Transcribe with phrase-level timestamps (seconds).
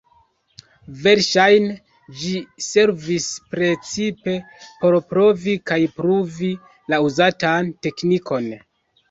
[1.01, 2.33] Verŝajne ĝi
[2.67, 4.35] servis precipe
[4.81, 6.51] por provi kaj pruvi
[6.95, 8.51] la uzatan teknikon.